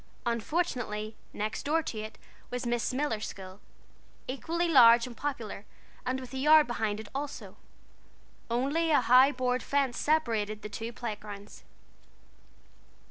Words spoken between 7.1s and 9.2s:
also. Only a